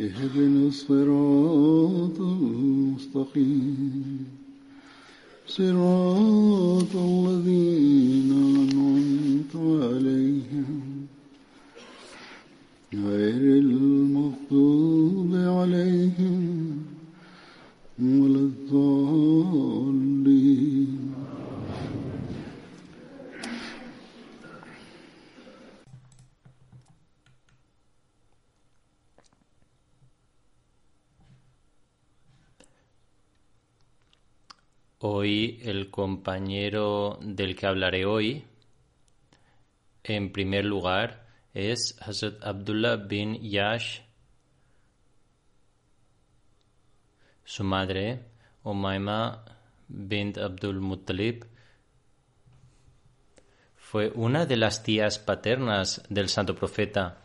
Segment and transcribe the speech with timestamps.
[0.00, 4.26] اهدنا الصراط المستقيم.
[5.46, 7.29] صراط الذين
[36.20, 38.44] compañero del que hablaré hoy,
[40.04, 44.00] en primer lugar, es Hazrat Abdullah bin Yash.
[47.42, 48.20] Su madre,
[48.64, 49.42] Umayma
[49.88, 51.46] bint Abdul Muttalib,
[53.76, 57.16] fue una de las tías paternas del santo profeta.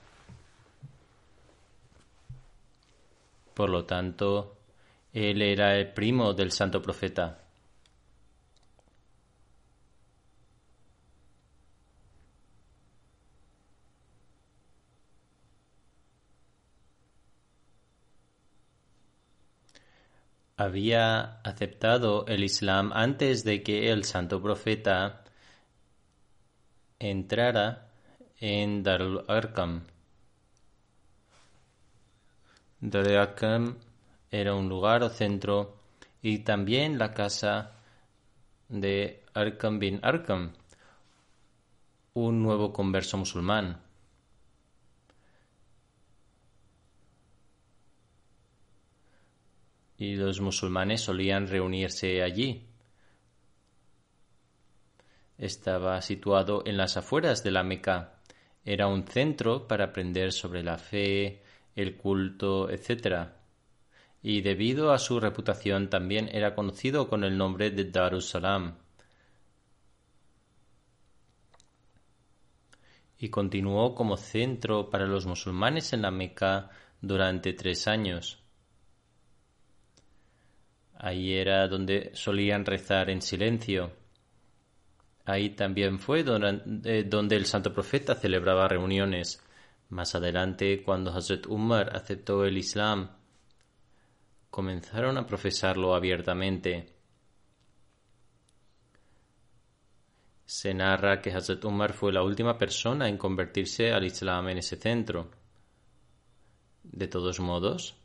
[3.54, 4.56] Por lo tanto,
[5.12, 7.45] él era el primo del santo profeta.
[20.58, 25.24] Había aceptado el Islam antes de que el santo profeta
[27.00, 27.90] entrara
[28.40, 29.84] en Darul Arqam.
[32.80, 33.78] Darul Arqam
[34.32, 35.78] era un lugar o centro
[36.22, 37.72] y también la casa
[38.70, 40.54] de Arqam bin Arqam,
[42.14, 43.85] un nuevo converso musulmán.
[49.98, 52.68] Y los musulmanes solían reunirse allí.
[55.38, 58.20] Estaba situado en las afueras de la Meca.
[58.64, 61.44] Era un centro para aprender sobre la fe,
[61.76, 63.30] el culto, etc.
[64.22, 68.78] Y debido a su reputación también era conocido con el nombre de Darussalam.
[73.18, 76.70] Y continuó como centro para los musulmanes en la Meca
[77.02, 78.45] durante tres años.
[80.98, 83.92] Ahí era donde solían rezar en silencio.
[85.26, 89.42] Ahí también fue donde, donde, el santo profeta celebraba reuniones.
[89.90, 93.10] Más adelante, cuando Hazrat Umar aceptó el Islam,
[94.50, 96.94] comenzaron a profesarlo abiertamente.
[100.46, 104.76] Se narra que Hazrat Umar fue la última persona en convertirse al Islam en ese
[104.78, 105.32] centro.
[106.84, 107.96] De todos modos,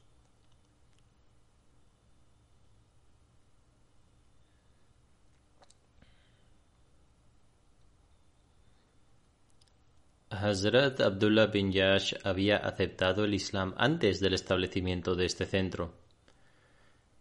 [10.43, 15.95] Hazrat Abdullah bin Yash había aceptado el Islam antes del establecimiento de este centro.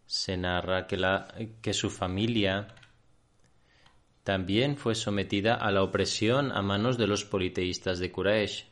[0.06, 1.28] Se narra que, la,
[1.60, 2.68] que su familia
[4.24, 8.66] también fue sometida a la opresión a manos de los politeístas de Quraysh.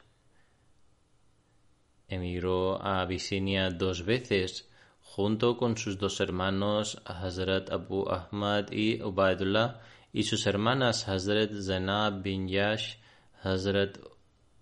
[2.09, 4.71] Emigró a Abisinia dos veces
[5.03, 9.81] junto con sus dos hermanos Hazrat Abu Ahmad y Ubaidullah
[10.13, 12.97] y sus hermanas Hazrat Zainab bin Yash,
[13.43, 13.99] Hazrat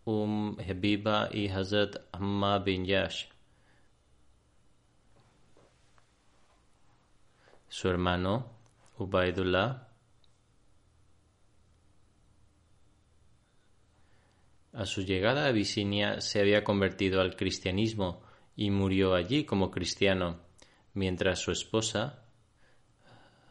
[0.07, 3.27] Umm Habiba y Hazrat Amma bin Yash.
[7.69, 8.47] Su hermano,
[8.99, 9.89] Ubaidullah,
[14.75, 18.23] a su llegada a Abisinia se había convertido al cristianismo
[18.55, 20.39] y murió allí como cristiano,
[20.95, 22.23] mientras su esposa,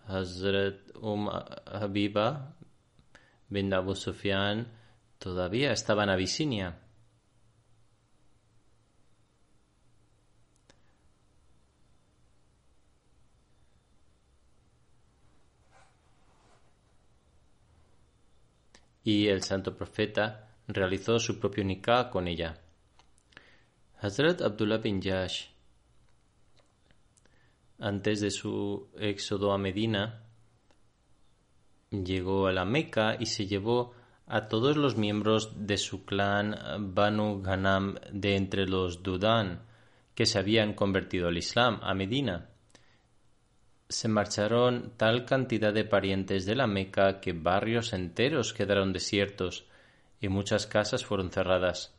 [0.07, 1.27] Hazrat Umm
[1.65, 2.55] Habiba
[3.49, 4.71] bin Abu Sufyan,
[5.25, 6.77] todavía estaba en Abisinia.
[19.03, 22.61] Y el santo profeta realizó su propio nikah con ella.
[24.01, 25.47] Hazrat Abdullah bin Yash,
[27.79, 30.21] antes de su éxodo a Medina,
[31.89, 33.94] llegó a la Meca y se llevó
[34.27, 36.57] a todos los miembros de su clan
[36.93, 39.61] Banu Ghanam de entre los Dudan,
[40.15, 42.49] que se habían convertido al Islam, a Medina.
[43.87, 49.65] Se marcharon tal cantidad de parientes de la Meca que barrios enteros quedaron desiertos
[50.19, 51.93] y muchas casas fueron cerradas.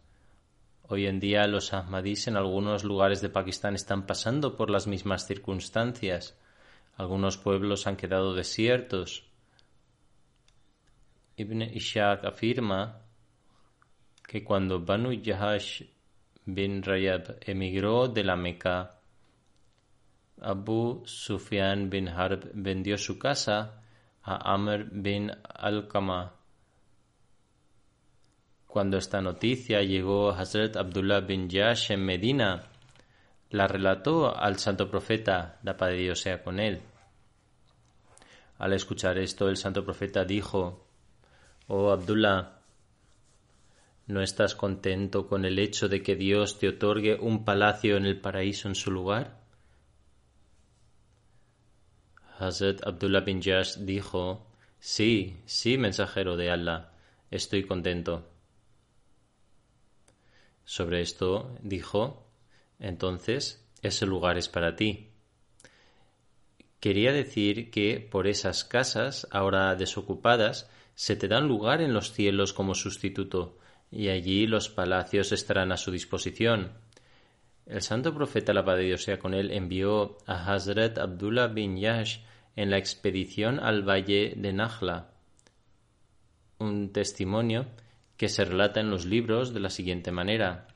[0.88, 5.26] Hoy en día los Ahmadis en algunos lugares de Pakistán están pasando por las mismas
[5.26, 6.36] circunstancias.
[6.96, 9.25] Algunos pueblos han quedado desiertos.
[11.36, 13.02] Ibn Ishaq afirma
[14.26, 15.82] que cuando Banu Jahash
[16.44, 19.00] bin Rayab emigró de la Meca,
[20.40, 23.82] Abu Sufyan bin Harb vendió su casa
[24.22, 26.36] a Amr bin Al-Qama
[28.76, 32.64] cuando esta noticia llegó a Hazrat Abdullah bin Yash en Medina,
[33.48, 36.82] la relató al santo profeta, la paz de Dios sea con él.
[38.58, 40.85] Al escuchar esto, el santo profeta dijo,
[41.68, 42.60] Oh Abdullah,
[44.06, 48.20] ¿no estás contento con el hecho de que Dios te otorgue un palacio en el
[48.20, 49.40] paraíso en su lugar?
[52.38, 54.46] Hazrat Abdullah bin Yash dijo,
[54.78, 56.92] Sí, sí, mensajero de Allah,
[57.32, 58.28] estoy contento.
[60.64, 62.28] Sobre esto dijo,
[62.78, 65.10] entonces ese lugar es para ti.
[66.78, 72.52] Quería decir que por esas casas, ahora desocupadas, se te dan lugar en los cielos
[72.52, 73.56] como sustituto,
[73.92, 76.72] y allí los palacios estarán a su disposición.
[77.66, 82.18] El santo profeta, la paz Dios sea con él, envió a Hazrat Abdullah bin Yash
[82.56, 85.12] en la expedición al valle de Najla
[86.58, 87.66] un testimonio
[88.16, 90.68] que se relata en los libros de la siguiente manera.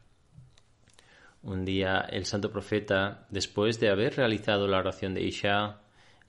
[1.42, 5.80] Un día el santo profeta, después de haber realizado la oración de Isha,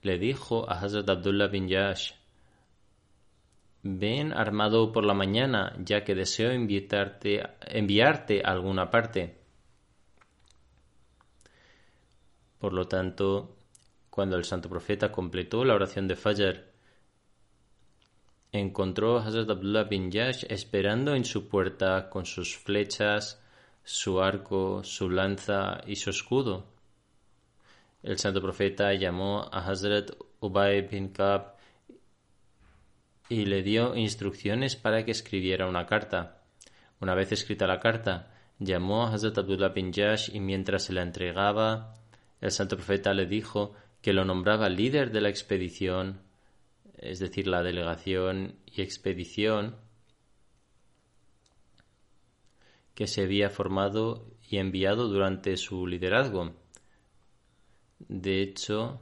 [0.01, 2.13] le dijo a Hazrat Abdullah bin Yash,
[3.83, 9.37] Ven armado por la mañana, ya que deseo enviarte, enviarte a alguna parte.
[12.59, 13.57] Por lo tanto,
[14.11, 16.71] cuando el santo profeta completó la oración de Fajr,
[18.51, 23.41] encontró a Hazrat Abdullah bin Yash esperando en su puerta con sus flechas,
[23.83, 26.65] su arco, su lanza y su escudo.
[28.03, 31.55] El santo profeta llamó a Hazrat Ubay bin Kab
[33.31, 36.43] y le dio instrucciones para que escribiera una carta.
[36.99, 41.01] Una vez escrita la carta, llamó a Hazrat Abdullah bin Yash y mientras se la
[41.01, 41.95] entregaba,
[42.41, 46.21] el santo profeta le dijo que lo nombraba líder de la expedición
[47.01, 49.75] es decir, la delegación y expedición
[52.93, 56.53] que se había formado y enviado durante su liderazgo.
[57.99, 59.01] De hecho,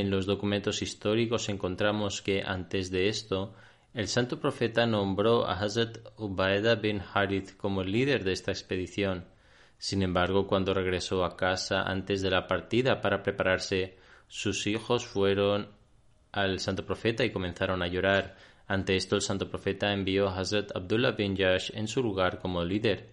[0.00, 3.54] en los documentos históricos encontramos que antes de esto,
[3.94, 9.26] el santo profeta nombró a Hazrat Ubaida bin Harith como líder de esta expedición.
[9.76, 15.68] Sin embargo, cuando regresó a casa antes de la partida para prepararse, sus hijos fueron
[16.32, 18.36] al santo profeta y comenzaron a llorar.
[18.66, 22.64] Ante esto, el santo profeta envió a Hazrat Abdullah bin Yash en su lugar como
[22.64, 23.10] líder.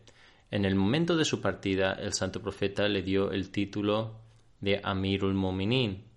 [0.50, 4.22] En el momento de su partida, el santo profeta le dio el título
[4.62, 6.09] de Amirul Mominin.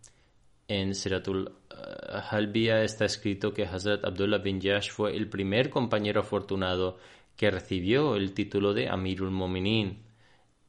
[0.74, 6.20] En Siratul eh, Halbia está escrito que Hazrat Abdullah bin Yash fue el primer compañero
[6.20, 6.98] afortunado
[7.36, 10.02] que recibió el título de Amirul Mominin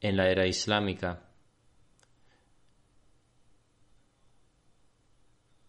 [0.02, 1.22] en la era islámica.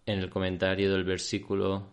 [0.06, 1.88] En el comentario del versículo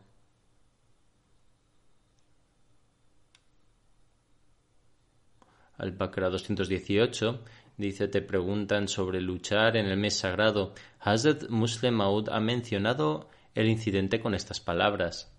[5.78, 7.44] al Bakra 218
[7.76, 10.74] dice te preguntan sobre luchar en el mes sagrado.
[11.00, 15.32] Hazrat Muslim Maud ha mencionado el incidente con estas palabras.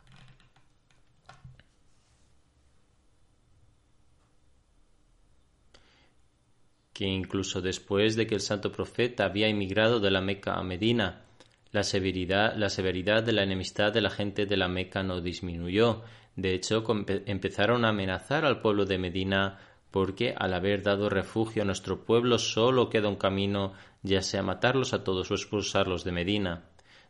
[6.94, 11.24] que incluso después de que el santo profeta había emigrado de la Meca a Medina,
[11.72, 16.04] la severidad, la severidad de la enemistad de la gente de la Meca no disminuyó.
[16.36, 16.84] De hecho,
[17.26, 19.60] empezaron a amenazar al pueblo de Medina
[19.94, 24.92] porque al haber dado refugio a nuestro pueblo solo queda un camino, ya sea matarlos
[24.92, 26.64] a todos o expulsarlos de Medina.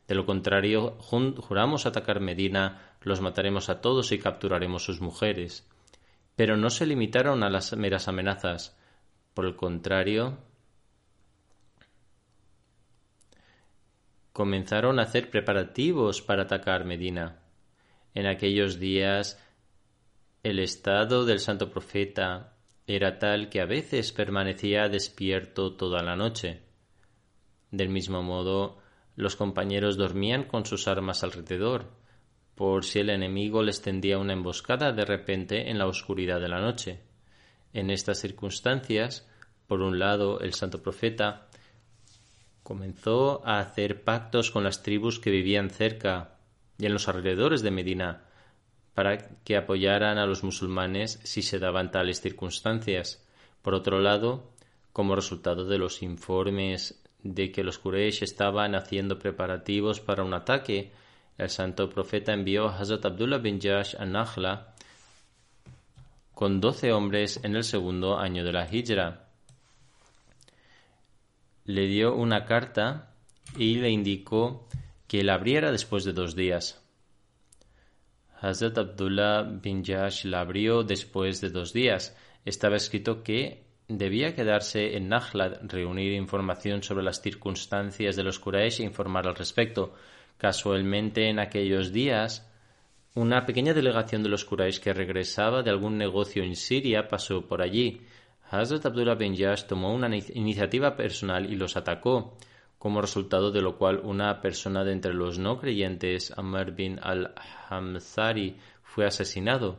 [0.05, 5.65] De lo contrario, juramos atacar Medina, los mataremos a todos y capturaremos sus mujeres.
[6.35, 8.77] Pero no se limitaron a las meras amenazas.
[9.33, 10.39] Por el contrario,
[14.33, 17.39] comenzaron a hacer preparativos para atacar Medina.
[18.13, 19.41] En aquellos días,
[20.43, 22.52] el estado del santo profeta
[22.87, 26.61] era tal que a veces permanecía despierto toda la noche.
[27.71, 28.77] Del mismo modo,
[29.15, 31.91] los compañeros dormían con sus armas alrededor,
[32.55, 36.59] por si el enemigo les tendía una emboscada de repente en la oscuridad de la
[36.59, 36.99] noche.
[37.73, 39.27] En estas circunstancias,
[39.67, 41.47] por un lado, el santo profeta
[42.61, 46.37] comenzó a hacer pactos con las tribus que vivían cerca
[46.77, 48.23] y en los alrededores de Medina,
[48.93, 53.25] para que apoyaran a los musulmanes si se daban tales circunstancias.
[53.61, 54.51] Por otro lado,
[54.91, 60.91] como resultado de los informes de que los Quraysh estaban haciendo preparativos para un ataque,
[61.37, 64.73] el santo profeta envió a Hazrat Abdullah bin Jash a Nakhla
[66.33, 69.27] con doce hombres en el segundo año de la Hijra.
[71.65, 73.13] Le dio una carta
[73.57, 74.67] y le indicó
[75.07, 76.82] que la abriera después de dos días.
[78.43, 82.13] Hazrat Abdullah bin Jash la abrió después de dos días.
[82.43, 88.81] Estaba escrito que debía quedarse en Nakhla, reunir información sobre las circunstancias de los Quraysh
[88.81, 89.93] e informar al respecto.
[90.37, 92.45] Casualmente, en aquellos días,
[93.15, 97.61] una pequeña delegación de los Quraysh que regresaba de algún negocio en Siria pasó por
[97.61, 98.01] allí.
[98.51, 102.35] Hazrat Abdullah bin Jash tomó una iniciativa personal y los atacó
[102.83, 108.57] como resultado de lo cual una persona de entre los no creyentes, Amr bin al-Hamzari,
[108.83, 109.77] fue asesinado.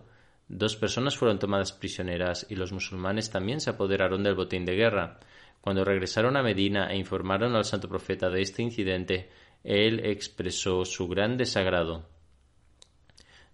[0.48, 5.20] Dos personas fueron tomadas prisioneras y los musulmanes también se apoderaron del botín de guerra.
[5.60, 9.28] Cuando regresaron a Medina e informaron al santo profeta de este incidente,
[9.64, 12.08] él expresó su gran desagrado.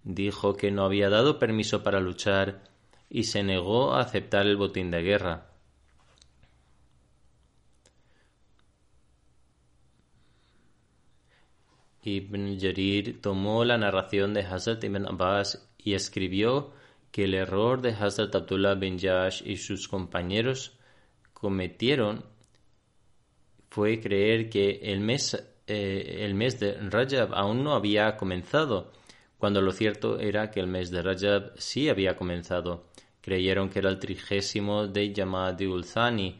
[0.04, 2.62] Dijo que no había dado permiso para luchar
[3.08, 5.49] y se negó a aceptar el botín de guerra.
[12.02, 16.72] Ibn Jarir tomó la narración de Hazrat Ibn Abbas y escribió
[17.10, 20.78] que el error de Hazrat Abdullah bin Jash y sus compañeros
[21.32, 22.24] cometieron
[23.70, 25.34] fue creer que el mes,
[25.66, 28.92] eh, el mes de Rajab aún no había comenzado,
[29.38, 32.88] cuando lo cierto era que el mes de Rajab sí había comenzado.
[33.20, 36.38] Creyeron que era el trigésimo de Yamadul Thani,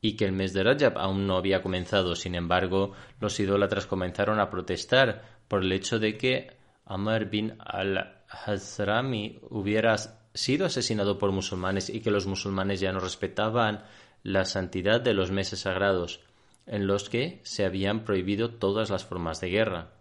[0.00, 2.14] y que el mes de Rajab aún no había comenzado.
[2.14, 9.40] Sin embargo, los idólatras comenzaron a protestar por el hecho de que Amr bin al-Hazrami
[9.50, 9.96] hubiera
[10.34, 13.84] sido asesinado por musulmanes y que los musulmanes ya no respetaban
[14.22, 16.20] la santidad de los meses sagrados,
[16.66, 19.92] en los que se habían prohibido todas las formas de guerra.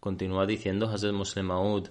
[0.00, 1.88] Continúa diciendo Hazrat Muslim Maud.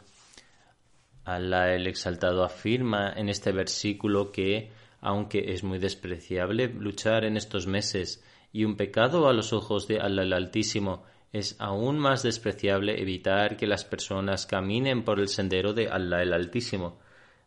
[1.25, 4.71] Allah el Exaltado afirma en este versículo que
[5.07, 8.21] aunque es muy despreciable luchar en estos meses
[8.51, 13.55] y un pecado a los ojos de Allah el Altísimo, es aún más despreciable evitar
[13.55, 16.99] que las personas caminen por el sendero de Allah el Altísimo.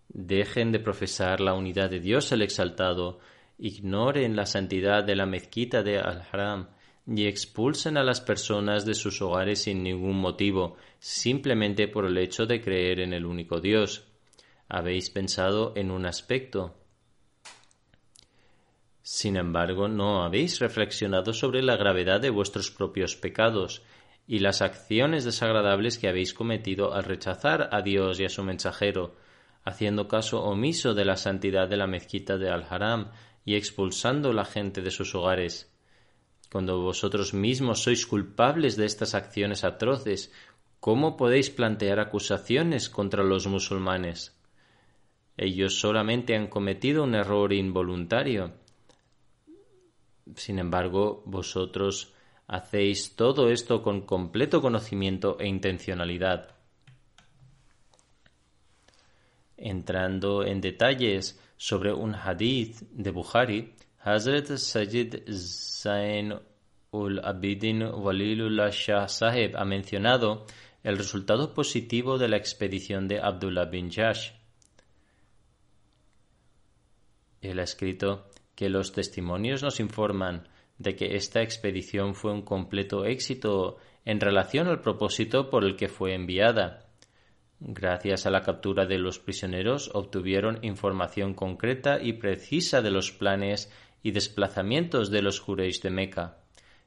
[0.08, 3.18] Dejen de profesar la unidad de Dios el Exaltado,
[3.58, 6.68] ignoren la santidad de la mezquita de Al-Haram
[7.06, 12.46] y expulsen a las personas de sus hogares sin ningún motivo, simplemente por el hecho
[12.46, 14.06] de creer en el único Dios.
[14.66, 16.79] ¿Habéis pensado en un aspecto?
[19.02, 23.82] Sin embargo, no habéis reflexionado sobre la gravedad de vuestros propios pecados
[24.26, 29.16] y las acciones desagradables que habéis cometido al rechazar a Dios y a su mensajero,
[29.64, 33.10] haciendo caso omiso de la santidad de la mezquita de Al-Haram
[33.44, 35.74] y expulsando la gente de sus hogares.
[36.52, 40.32] Cuando vosotros mismos sois culpables de estas acciones atroces,
[40.78, 44.36] ¿cómo podéis plantear acusaciones contra los musulmanes?
[45.36, 48.59] Ellos solamente han cometido un error involuntario
[50.36, 52.12] sin embargo, vosotros
[52.46, 56.54] hacéis todo esto con completo conocimiento e intencionalidad.
[59.56, 66.34] Entrando en detalles sobre un hadith de Bukhari, Hazrat Sajid Zain
[66.92, 70.46] ul Abidin Walilullah Shah Sahib ha mencionado
[70.82, 74.30] el resultado positivo de la expedición de Abdullah bin Jash.
[77.42, 78.29] Él ha escrito
[78.60, 84.68] que los testimonios nos informan de que esta expedición fue un completo éxito en relación
[84.68, 86.84] al propósito por el que fue enviada.
[87.58, 93.72] Gracias a la captura de los prisioneros obtuvieron información concreta y precisa de los planes
[94.02, 96.36] y desplazamientos de los Jureis de Meca.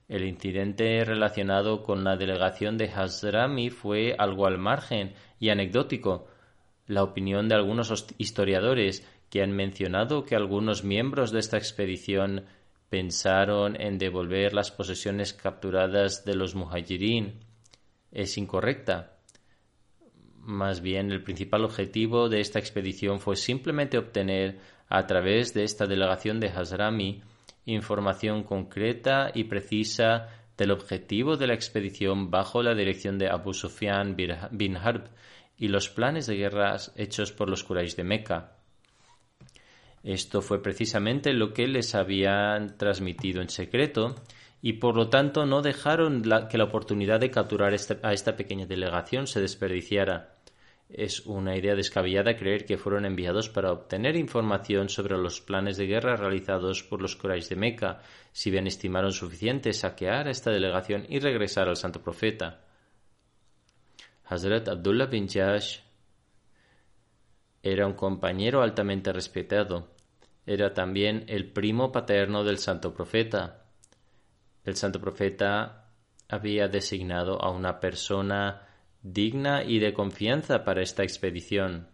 [0.08, 6.28] El incidente relacionado con la delegación de Hazrami fue algo al margen y anecdótico.
[6.86, 12.46] La opinión de algunos historiadores que han mencionado que algunos miembros de esta expedición
[12.92, 17.40] pensaron en devolver las posesiones capturadas de los muhajirin
[18.12, 19.18] es incorrecta.
[20.38, 25.88] Más bien, el principal objetivo de esta expedición fue simplemente obtener, a través de esta
[25.88, 27.24] delegación de Hazrami,
[27.66, 34.16] información concreta y precisa del objetivo de la expedición bajo la dirección de Abu Sufyan
[34.52, 35.10] bin Harb
[35.58, 38.63] y los planes de guerras hechos por los Quraysh de Meca.
[40.04, 44.16] Esto fue precisamente lo que les habían transmitido en secreto
[44.62, 48.66] y por lo tanto no dejaron que la oportunidad de capturar este, a esta pequeña
[48.66, 50.36] delegación se desperdiciara.
[50.90, 55.88] Es una idea descabellada creer que fueron enviados para obtener información sobre los planes de
[55.88, 61.06] guerra realizados por los Quraysh de Meca, si bien estimaron suficiente saquear a esta delegación
[61.10, 62.62] y regresar al santo profeta.
[64.26, 65.80] Hazrat Abdullah bin Jash
[67.64, 69.93] era un compañero altamente respetado.
[70.46, 73.66] Era también el primo paterno del santo profeta.
[74.64, 75.92] El santo profeta
[76.28, 78.68] había designado a una persona
[79.02, 81.90] digna y de confianza para esta expedición.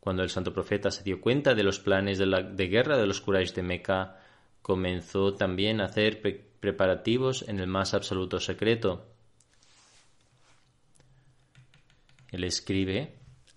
[0.00, 3.20] Cuando el santo profeta se dio cuenta de los planes de, la, guerra de los
[3.20, 4.20] Quraysh de Meca,
[4.62, 6.20] comenzó también a hacer
[6.60, 9.08] preparativos en el más absoluto secreto.
[12.30, 13.16] Él escribe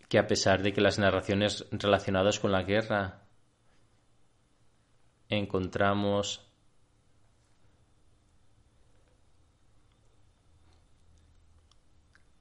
[0.09, 3.27] que a pesar de que las narraciones relacionadas con la guerra
[5.29, 6.45] encontramos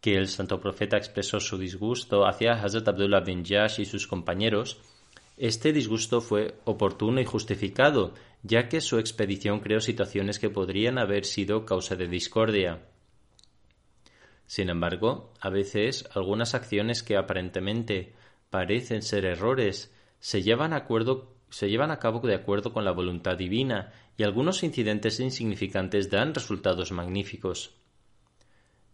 [0.01, 4.81] que el santo profeta expresó su disgusto hacia Hazrat Abdullah bin Jash y sus compañeros,
[5.37, 11.27] este disgusto fue oportuno y justificado, ya que su expedición creó situaciones que podrían haber
[11.27, 12.81] sido causa de discordia.
[14.49, 18.15] Sin embargo, a veces algunas acciones que aparentemente
[18.49, 20.87] parecen ser errores se llevan, a
[21.51, 26.33] se llevan a cabo de acuerdo con la voluntad divina y algunos incidentes insignificantes dan
[26.33, 27.75] resultados magníficos.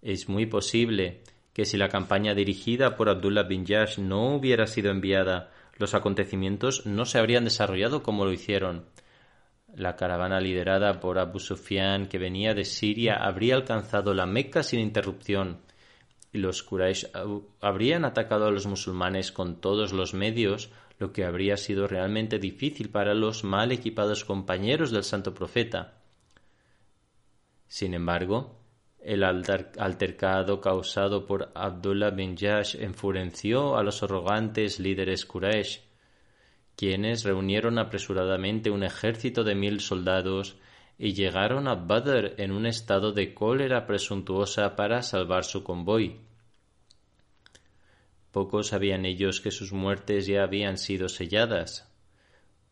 [0.03, 4.91] Es muy posible que si la campaña dirigida por Abdullah bin Yash no hubiera sido
[4.91, 8.87] enviada, los acontecimientos no se habrían desarrollado como lo hicieron.
[9.77, 14.81] La caravana liderada por Abu Sufyan, que venía de Siria, habría alcanzado la Meca sin
[14.81, 15.59] interrupción,
[16.33, 17.07] y los Quraysh
[17.61, 22.91] habrían atacado a los musulmanes con todos los medios, lo que habría sido realmente difícil
[22.91, 25.95] para los mal equipados compañeros del santo profeta.
[27.67, 28.61] Sin embargo,
[29.01, 35.84] el altercado causado por Abdullah bin Jash enfureció a los arrogantes líderes Quraysh,
[36.77, 40.57] quienes reunieron apresuradamente un ejército de mil soldados
[40.99, 46.21] y llegaron a Badr en un estado de cólera presuntuosa para salvar su convoy.
[48.31, 51.91] Pocos sabían ellos que sus muertes ya habían sido selladas.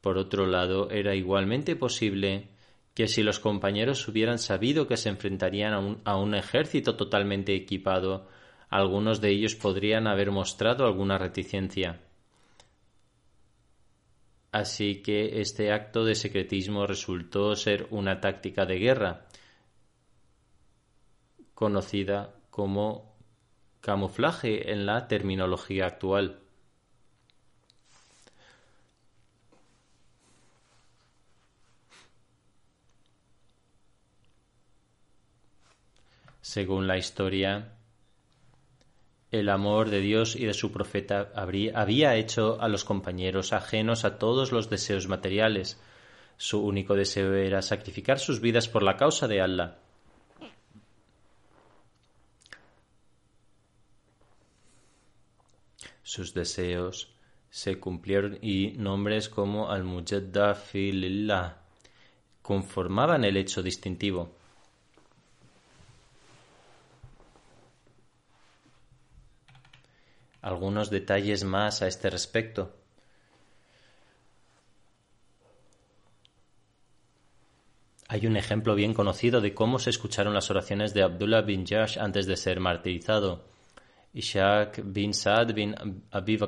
[0.01, 2.49] Por otro lado, era igualmente posible
[2.95, 7.55] que si los compañeros hubieran sabido que se enfrentarían a un, a un ejército totalmente
[7.55, 8.29] equipado,
[8.69, 12.01] algunos de ellos podrían haber mostrado alguna reticencia.
[14.53, 19.27] Así que este acto de secretismo resultó ser una táctica de guerra,
[21.55, 23.17] conocida como
[23.81, 26.41] camuflaje en la terminología actual.
[36.43, 37.79] Según la historia,
[39.33, 44.19] el amor de Dios y de su profeta había hecho a los compañeros ajenos a
[44.19, 45.81] todos los deseos materiales.
[46.37, 49.79] Su único deseo era sacrificar sus vidas por la causa de Allah.
[56.03, 57.15] Sus deseos
[57.49, 61.57] se cumplieron y nombres como Al-Mujadda Filillah
[62.43, 64.37] conformaban el hecho distintivo.
[70.43, 72.77] Algunos detalles más a este respecto.
[78.09, 81.99] Hay un ejemplo bien conocido de cómo se escucharon las oraciones de Abdullah bin Jash
[81.99, 83.47] antes de ser martirizado.
[84.13, 85.75] Ishaq bin Saad bin
[86.11, 86.39] Abi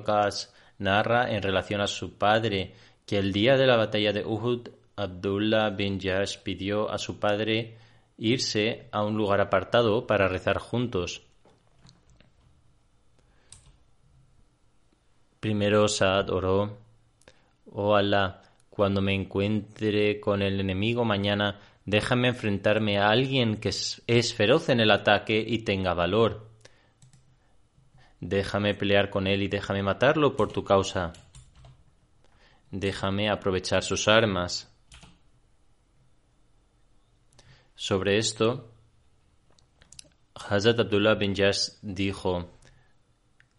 [0.78, 2.74] narra en relación a su padre
[3.06, 7.78] que el día de la batalla de Uhud, Abdullah bin Jash pidió a su padre
[8.18, 11.22] irse a un lugar apartado para rezar juntos.
[15.44, 16.78] Primero Saad oró,
[17.70, 24.34] oh Allah, cuando me encuentre con el enemigo mañana, déjame enfrentarme a alguien que es
[24.34, 26.48] feroz en el ataque y tenga valor.
[28.20, 31.12] Déjame pelear con él y déjame matarlo por tu causa.
[32.70, 34.74] Déjame aprovechar sus armas.
[37.74, 38.72] Sobre esto,
[40.34, 42.48] Hazrat Abdullah bin Jas dijo,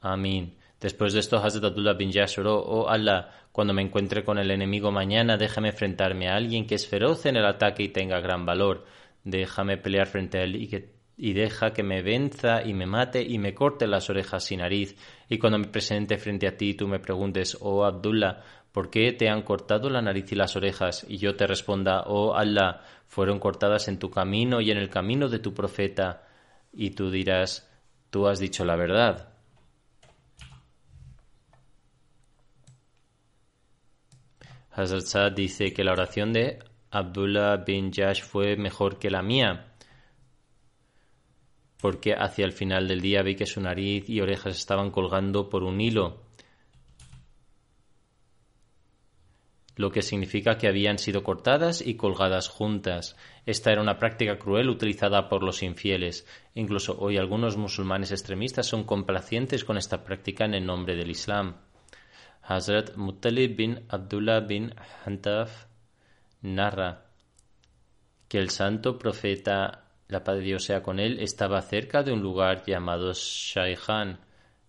[0.02, 0.65] Amén.
[0.86, 4.52] Después de esto, Hazrat Abdullah bin Jas oró, oh Allah, cuando me encuentre con el
[4.52, 8.46] enemigo mañana, déjame enfrentarme a alguien que es feroz en el ataque y tenga gran
[8.46, 8.86] valor.
[9.24, 13.24] Déjame pelear frente a él y, que, y deja que me venza y me mate
[13.24, 14.96] y me corte las orejas y nariz.
[15.28, 19.28] Y cuando me presente frente a ti, tú me preguntes, oh Abdullah, ¿por qué te
[19.28, 21.04] han cortado la nariz y las orejas?
[21.10, 25.30] Y yo te responda, oh Allah, fueron cortadas en tu camino y en el camino
[25.30, 26.28] de tu profeta.
[26.72, 27.68] Y tú dirás,
[28.12, 29.35] tú has dicho la verdad.
[34.76, 36.60] Hazrat dice que la oración de
[36.92, 39.74] Abdullah bin Jash fue mejor que la mía,
[41.82, 45.64] porque hacia el final del día vi que su nariz y orejas estaban colgando por
[45.64, 46.26] un hilo.
[49.76, 53.16] lo que significa que habían sido cortadas y colgadas juntas.
[53.46, 56.26] Esta era una práctica cruel utilizada por los infieles.
[56.54, 61.58] Incluso hoy algunos musulmanes extremistas son complacientes con esta práctica en el nombre del Islam.
[62.48, 65.66] Hazrat Muttalib bin Abdullah bin Hantaf
[66.42, 67.06] narra
[68.28, 72.22] que el santo profeta, la paz de Dios sea con él, estaba cerca de un
[72.22, 74.20] lugar llamado Shaykhan,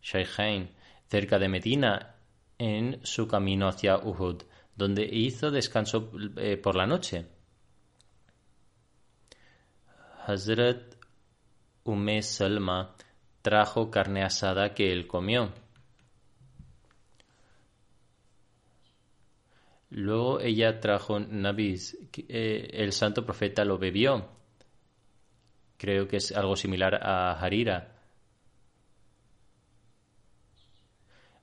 [0.03, 0.71] Shaykhain,
[1.09, 2.15] cerca de Medina,
[2.59, 4.43] en su camino hacia Uhud
[4.77, 7.27] donde hizo descanso eh, por la noche.
[10.27, 10.95] Hazrat
[11.85, 12.95] Ume Salma
[13.43, 15.53] trajo carne asada que él comió.
[19.91, 21.97] Luego ella trajo nabis,
[22.29, 24.29] eh, el santo profeta lo bebió.
[25.77, 27.93] Creo que es algo similar a harira.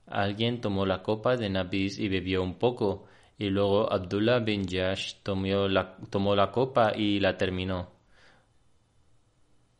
[0.06, 3.06] Alguien tomó la copa de nabis y bebió un poco
[3.38, 7.90] y luego Abdullah bin la, tomó la copa y la terminó.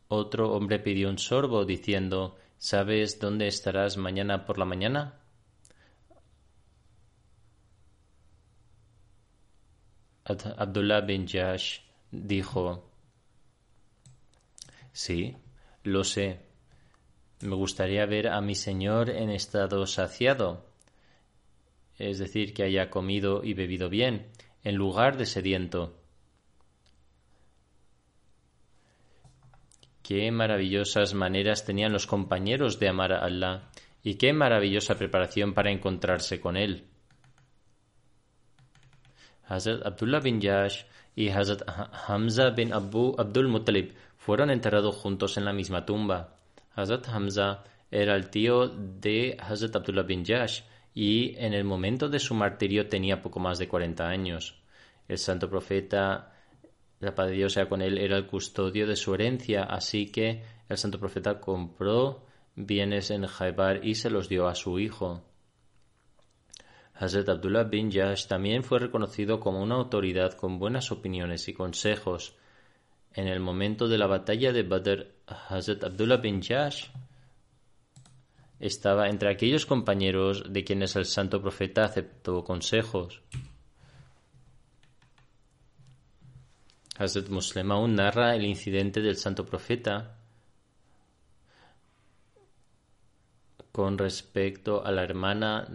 [0.07, 5.24] Otro hombre pidió un sorbo diciendo ¿Sabes dónde estarás mañana por la mañana?
[10.25, 11.79] Abdullah bin Jash
[12.11, 12.89] dijo
[14.91, 15.35] Sí,
[15.83, 16.39] lo sé.
[17.41, 20.65] Me gustaría ver a mi señor en estado saciado
[21.97, 24.27] es decir, que haya comido y bebido bien,
[24.63, 25.97] en lugar de sediento.
[30.03, 33.69] Qué maravillosas maneras tenían los compañeros de amar a Allah
[34.03, 36.85] y qué maravillosa preparación para encontrarse con Él.
[39.47, 40.83] Hazrat Abdullah bin Yash
[41.15, 41.61] y Hazrat
[42.07, 46.35] Hamza bin Abu Abdul Muttalib fueron enterrados juntos en la misma tumba.
[46.75, 50.61] Hazrat Hamza era el tío de Hazrat Abdullah bin Yash
[50.93, 54.55] y en el momento de su martirio tenía poco más de 40 años.
[55.07, 56.33] El santo profeta,
[56.99, 60.43] la paz de Dios sea con él, era el custodio de su herencia, así que
[60.67, 65.21] el santo profeta compró bienes en Jaibar y se los dio a su hijo.
[66.97, 72.35] Hazrat Abdullah bin Jash también fue reconocido como una autoridad con buenas opiniones y consejos.
[73.13, 76.85] En el momento de la batalla de Badr, Hazrat Abdullah bin Jash
[78.61, 83.21] estaba entre aquellos compañeros de quienes el santo profeta aceptó consejos.
[86.97, 90.17] Hazrat Muslim aún narra el incidente del santo profeta
[93.73, 95.67] con respecto a la hermana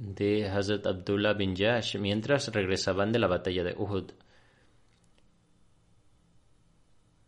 [0.00, 4.12] de Hazrat Abdullah bin Jash mientras regresaban de la batalla de Uhud.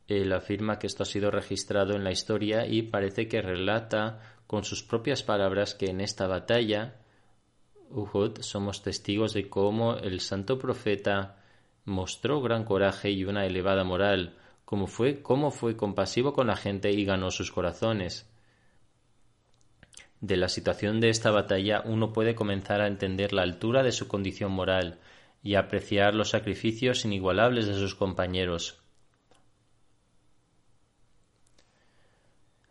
[0.07, 4.65] Él afirma que esto ha sido registrado en la historia y parece que relata con
[4.65, 6.97] sus propias palabras que en esta batalla,
[7.91, 11.43] Uhud, somos testigos de cómo el santo profeta
[11.85, 16.91] mostró gran coraje y una elevada moral, cómo fue, cómo fue compasivo con la gente
[16.91, 18.30] y ganó sus corazones.
[20.21, 24.07] De la situación de esta batalla uno puede comenzar a entender la altura de su
[24.07, 24.99] condición moral
[25.43, 28.81] y apreciar los sacrificios inigualables de sus compañeros,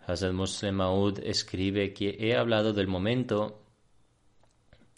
[0.10, 3.62] Hazrat Muslim Maud escribe que he hablado del momento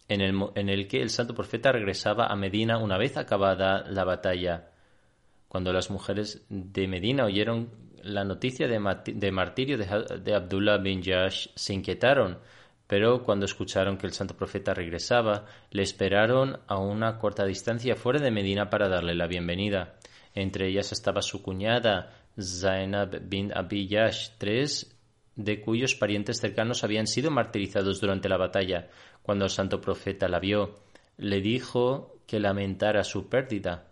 [0.08, 4.06] en el, en el que el santo profeta regresaba a Medina una vez acabada la
[4.06, 4.72] batalla.
[5.50, 7.70] Cuando las mujeres de Medina oyeron
[8.04, 8.80] la noticia de,
[9.32, 12.38] martirio de, de, Abdullah bin Jash, se inquietaron,
[12.88, 18.20] pero cuando escucharon que el santo profeta regresaba, le esperaron a una corta distancia fuera
[18.20, 19.96] de Medina para darle la bienvenida.
[20.34, 24.98] Entre ellas estaba su cuñada, Zainab bin Abi Yash, tres
[25.36, 28.90] de cuyos parientes cercanos habían sido martirizados durante la batalla.
[29.22, 30.76] Cuando el santo profeta la vio,
[31.18, 33.91] le dijo que lamentara su pérdida.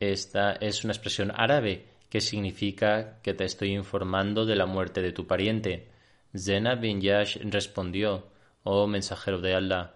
[0.00, 5.12] Esta es una expresión árabe que significa que te estoy informando de la muerte de
[5.12, 5.90] tu pariente.
[6.34, 8.26] Zena bin Yash respondió,
[8.62, 9.94] Oh mensajero de Allah,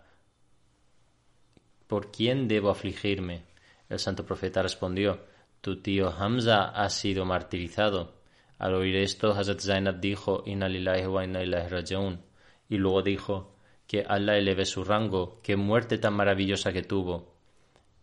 [1.87, 3.45] ¿por quién debo afligirme?
[3.89, 5.25] El santo profeta respondió,
[5.61, 8.21] Tu tío Hamza ha sido martirizado.
[8.59, 12.21] Al oír esto, Hazrat Zainab dijo, Inna lillahi wa inna rajaun.
[12.69, 13.55] Y luego dijo,
[13.87, 17.34] que Allah eleve su rango, qué muerte tan maravillosa que tuvo.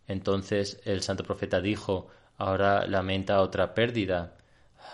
[0.06, 4.36] Entonces el santo profeta dijo, ahora lamenta otra pérdida.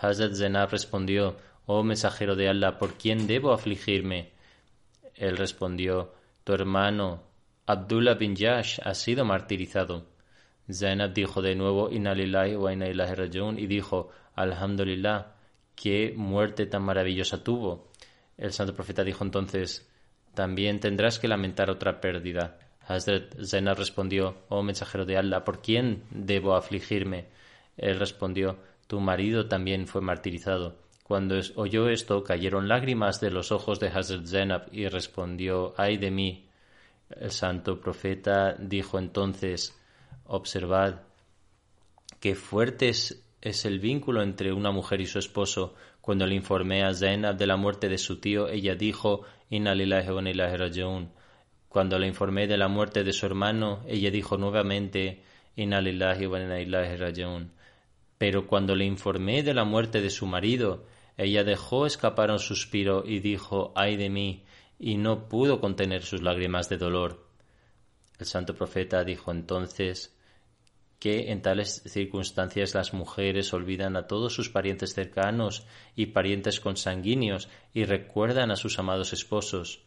[0.01, 4.31] Hazrat Zainab respondió, Oh mensajero de Allah, ¿por quién debo afligirme?
[5.15, 7.23] Él respondió, Tu hermano,
[7.65, 10.07] Abdullah bin Yash, ha sido martirizado.
[10.71, 15.35] Zainab dijo de nuevo, Inna lillahi wa inna y dijo, Alhamdulillah,
[15.75, 17.89] qué muerte tan maravillosa tuvo.
[18.37, 19.89] El santo profeta dijo entonces,
[20.33, 22.57] también tendrás que lamentar otra pérdida.
[22.89, 27.27] Hazrat Zainab respondió, oh mensajero de Allah, ¿por quién debo afligirme?
[27.77, 30.75] Él respondió, tu marido también fue martirizado.
[31.03, 36.09] Cuando oyó esto, cayeron lágrimas de los ojos de Hazrat Zainab y respondió, ay de
[36.09, 36.49] mí.
[37.11, 39.79] El santo profeta dijo entonces,
[40.25, 41.01] Observad
[42.19, 43.23] qué fuerte es,
[43.65, 45.75] el vínculo entre una mujer y su esposo.
[46.01, 50.09] Cuando le informé a Zainab de la muerte de su tío, ella dijo, Inna lillahi
[50.09, 50.23] wa
[51.69, 55.21] Cuando le informé de la muerte de su hermano, ella dijo nuevamente,
[55.55, 57.49] Inna lillahi wa inna
[58.17, 63.03] Pero cuando le informé de la muerte de su marido, ella dejó escapar un suspiro
[63.05, 64.45] y dijo, ay de mí,
[64.79, 67.27] y no pudo contener sus lágrimas de dolor.
[68.17, 70.17] El santo profeta dijo entonces,
[70.97, 77.47] que en tales circunstancias las mujeres olvidan a todos sus parientes cercanos y parientes consanguíneos
[77.73, 79.85] y recuerdan a sus amados esposos.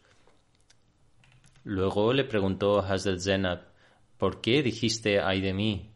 [1.63, 3.61] Luego le preguntó a Hazrat Zenab,
[4.17, 5.91] ¿por qué dijiste ay de mí?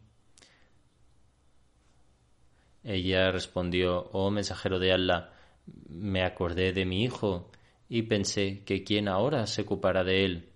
[2.84, 5.32] Ella respondió, oh mensajero de Allah,
[5.88, 7.50] me acordé de mi hijo
[7.88, 10.48] y pensé que quién ahora se ocupará de él.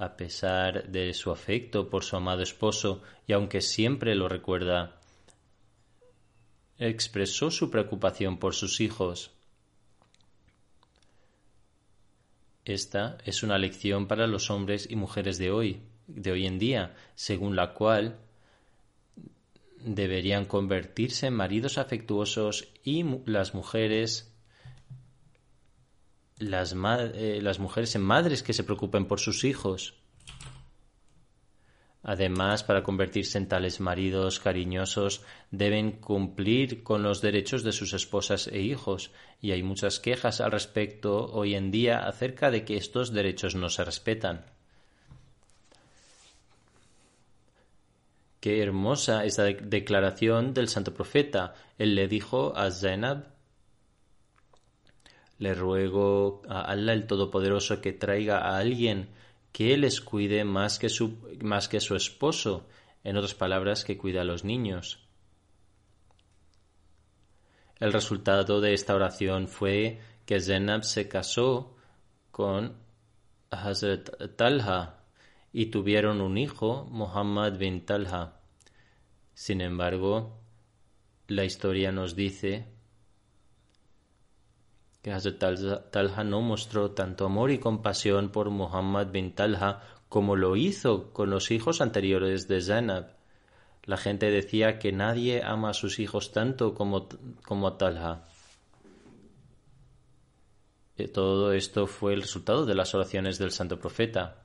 [0.00, 4.98] a pesar de su afecto por su amado esposo y aunque siempre lo recuerda,
[6.78, 9.30] expresó su preocupación por sus hijos.
[12.64, 16.94] Esta es una lección para los hombres y mujeres de hoy, de hoy en día,
[17.14, 18.18] según la cual
[19.78, 24.30] deberían convertirse en maridos afectuosos y las mujeres
[26.40, 29.99] las, eh, las mujeres en madres que se preocupen por sus hijos.
[32.02, 38.46] Además, para convertirse en tales maridos cariñosos, deben cumplir con los derechos de sus esposas
[38.46, 39.10] e hijos,
[39.42, 43.68] y hay muchas quejas al respecto hoy en día acerca de que estos derechos no
[43.68, 44.46] se respetan.
[48.40, 51.54] Qué hermosa esta declaración del santo profeta.
[51.76, 53.26] Él le dijo a Zainab
[55.40, 59.08] le ruego a Allah el Todopoderoso que traiga a alguien
[59.52, 62.68] que les cuide más que su, más que su esposo,
[63.02, 65.06] en otras palabras, que cuida a los niños.
[67.78, 71.76] El resultado de esta oración fue que Zainab se casó
[72.30, 72.76] con
[73.50, 75.00] Hazrat Talha
[75.52, 78.40] y tuvieron un hijo, Muhammad bin Talha.
[79.34, 80.38] Sin embargo,
[81.26, 82.68] la historia nos dice
[85.02, 90.56] que Hazrat Talha no mostró tanto amor y compasión por Muhammad bin Talha como lo
[90.56, 93.16] hizo con los hijos anteriores de Zainab.
[93.84, 97.08] La gente decía que nadie ama a sus hijos tanto como,
[97.44, 98.24] como a Talha.
[100.98, 104.42] Eh, todo esto fue el resultado de las oraciones del santo profeta.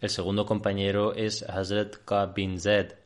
[0.00, 3.03] El segundo compañero es Hazrat Ka bin Zaid.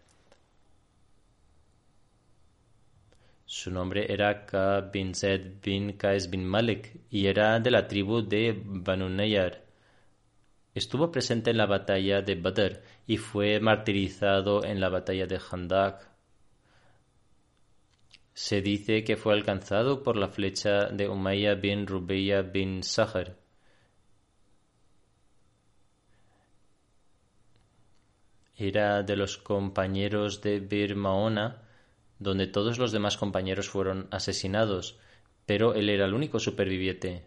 [3.51, 8.21] Su nombre era Ka bin Zaid bin Qais bin Malik y era de la tribu
[8.21, 9.65] de Banu Nayar.
[10.75, 16.11] Estuvo presente en la batalla de Badr y fue martirizado en la batalla de Handak.
[18.35, 23.35] Se dice que fue alcanzado por la flecha de Umayya bin Rubayya bin Sahar.
[28.59, 31.63] Era de los compañeros de Bir Maona,
[32.19, 34.99] donde todos los demás compañeros fueron asesinados,
[35.47, 37.25] pero él era el único superviviente.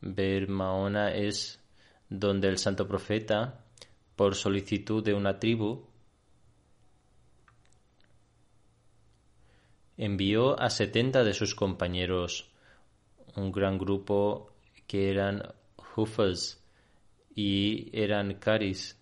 [0.00, 1.60] Bermaona es
[2.08, 3.64] donde el santo profeta,
[4.16, 5.86] por solicitud de una tribu,
[9.96, 12.50] envió a setenta de sus compañeros,
[13.34, 14.52] un gran grupo
[14.86, 15.42] que eran
[15.96, 16.62] Hufas
[17.34, 18.97] y eran Karis.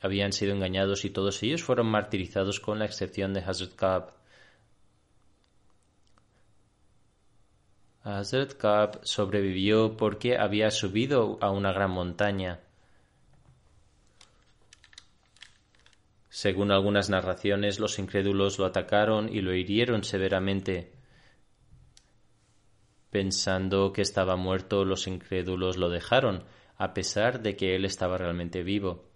[0.00, 4.12] Habían sido engañados y todos ellos fueron martirizados con la excepción de Hazrat Kab.
[8.02, 8.54] Hazrat
[9.02, 12.60] sobrevivió porque había subido a una gran montaña.
[16.30, 20.92] Según algunas narraciones, los incrédulos lo atacaron y lo hirieron severamente.
[23.10, 26.44] Pensando que estaba muerto, los incrédulos lo dejaron,
[26.78, 29.09] a pesar de que él estaba realmente vivo.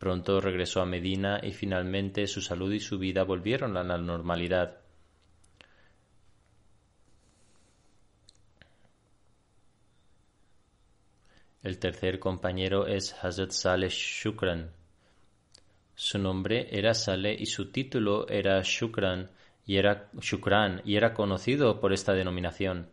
[0.00, 4.78] Pronto regresó a Medina y finalmente su salud y su vida volvieron a la normalidad.
[11.62, 14.70] El tercer compañero es Hazrat Saleh Shukran.
[15.94, 19.30] Su nombre era Saleh y su título era Shukran
[19.66, 22.88] y era Shukran y era conocido por esta denominación.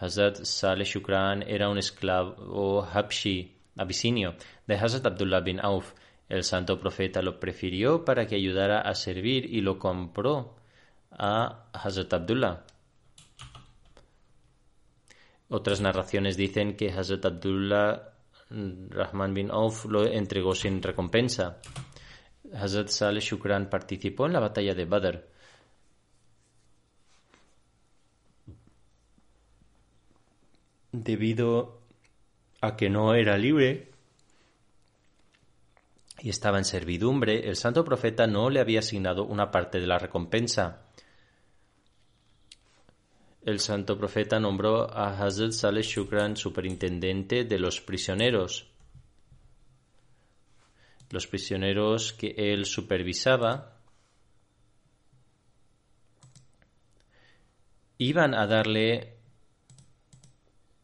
[0.00, 4.34] Hazrat Saleh Shukran era un esclavo habshi, abisinio,
[4.66, 5.94] de Hazrat Abdullah bin Auf.
[6.28, 10.56] El santo profeta lo prefirió para que ayudara a servir y lo compró
[11.10, 12.64] a Hazrat Abdullah.
[15.48, 18.12] Otras narraciones dicen que Hazrat Abdullah
[18.50, 21.60] Rahman bin Auf lo entregó sin recompensa.
[22.52, 25.28] Hazrat Saleh Shukran participó en la batalla de Badr.
[30.92, 31.80] Debido
[32.60, 33.90] a que no era libre
[36.20, 39.98] y estaba en servidumbre, el santo profeta no le había asignado una parte de la
[39.98, 40.88] recompensa
[43.48, 48.68] el santo profeta nombró a Hazrat Saleh Shukran superintendente de los prisioneros.
[51.08, 53.78] Los prisioneros que él supervisaba
[57.96, 59.17] iban a darle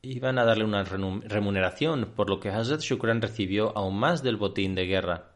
[0.05, 4.75] iban a darle una remuneración, por lo que Hazrat Shukran recibió aún más del botín
[4.75, 5.35] de guerra.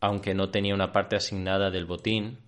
[0.00, 2.38] aunque no tenía una parte asignada del botín.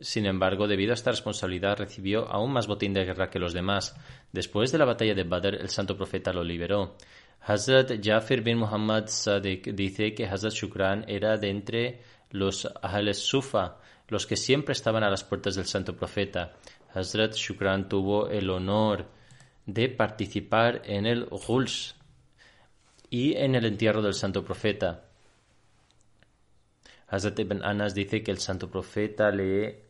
[0.00, 3.96] Sin embargo, debido a esta responsabilidad, recibió aún más botín de guerra que los demás.
[4.32, 6.96] Después de la batalla de Badr, el santo profeta lo liberó.
[7.46, 13.76] Hazrat Jafir bin Muhammad Sadiq dice que Hazrat Shukran era de entre los Ahl Sufa,
[14.08, 16.54] los que siempre estaban a las puertas del santo profeta.
[16.94, 19.06] Hazrat Shukran tuvo el honor
[19.66, 21.96] de participar en el Ghuls
[23.10, 25.04] y en el entierro del santo profeta.
[27.08, 29.84] Hazrat ibn Anas dice que el santo profeta le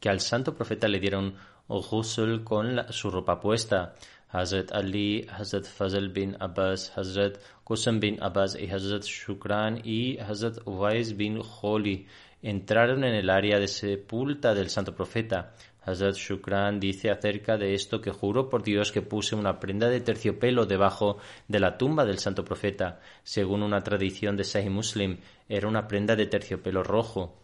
[0.00, 1.36] que al santo profeta le dieron
[1.68, 3.94] ghusl con su ropa puesta.
[4.34, 10.58] Hazrat Ali, Hazrat Fazl bin Abbas, Hazrat Qusam bin Abbas y Hazrat Shukran y Hazrat
[10.66, 12.08] Uwais bin Kholi
[12.42, 15.54] entraron en el área de sepulta del santo profeta.
[15.86, 20.00] Hazrat Shukran dice acerca de esto que juro por Dios que puse una prenda de
[20.00, 22.98] terciopelo debajo de la tumba del santo profeta.
[23.22, 25.18] Según una tradición de Sahih Muslim,
[25.48, 27.38] era una prenda de terciopelo rojo.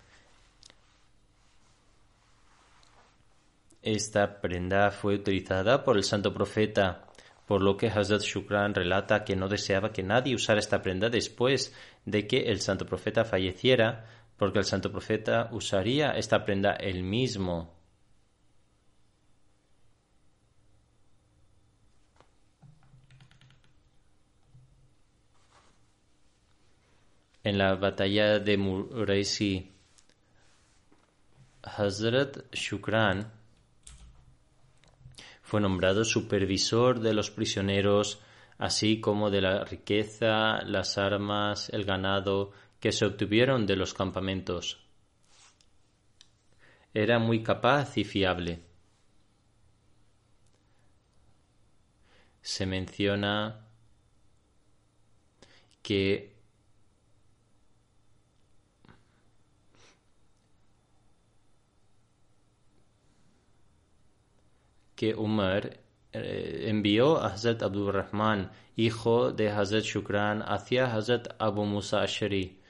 [3.82, 7.06] Esta prenda fue utilizada por el santo profeta,
[7.46, 11.74] por lo que Hazrat Shukran relata que no deseaba que nadie usara esta prenda después
[12.04, 14.06] de que el santo profeta falleciera,
[14.36, 17.80] porque el santo profeta usaría esta prenda él mismo.
[27.42, 29.72] en la batalla de Muraisi,
[31.62, 33.39] Hazrat Shukran
[35.51, 38.20] fue nombrado supervisor de los prisioneros,
[38.57, 44.78] así como de la riqueza, las armas, el ganado que se obtuvieron de los campamentos.
[46.94, 48.62] Era muy capaz y fiable.
[52.42, 53.66] Se menciona
[55.82, 56.39] que
[65.01, 65.80] que Umar
[66.12, 72.61] eh, envió a Hazrat Abdul Rahman, hijo de Hazrat Shukran, hacia Hazrat Abu Musa Ashari.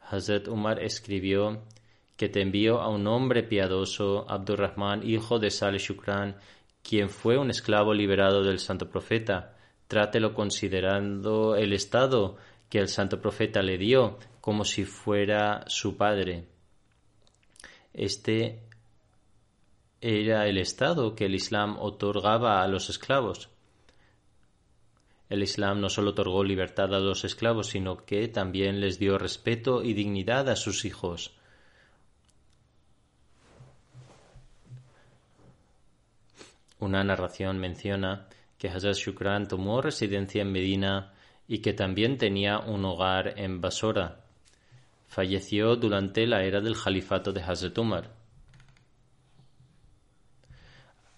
[0.00, 1.62] Hazrat Umar escribió
[2.16, 6.34] que te envío a un hombre piadoso, Abdurrahman, hijo de Saleh Shukran,
[6.82, 9.54] quien fue un esclavo liberado del santo profeta.
[9.86, 16.48] Trátelo considerando el estado que el santo profeta le dio, como si fuera su padre.
[17.92, 18.67] Este
[20.00, 23.50] era el estado que el Islam otorgaba a los esclavos.
[25.28, 29.82] El Islam no solo otorgó libertad a los esclavos, sino que también les dio respeto
[29.82, 31.34] y dignidad a sus hijos.
[36.78, 41.12] Una narración menciona que Hazrat Shukran tomó residencia en Medina
[41.48, 44.24] y que también tenía un hogar en Basora.
[45.08, 48.17] Falleció durante la era del califato de Hazrat Umar.